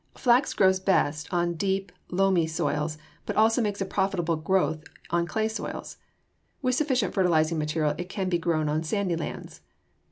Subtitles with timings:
[0.15, 5.47] Flax grows best on deep, loamy soils, but also makes a profitable growth on clay
[5.47, 5.97] soils.
[6.63, 9.61] With sufficient fertilizing material it can be grown on sandy lands.